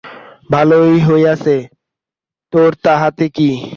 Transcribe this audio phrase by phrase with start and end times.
[0.51, 1.55] ভালোই হইয়াছে,
[2.53, 3.49] তোর তাহাতে কী?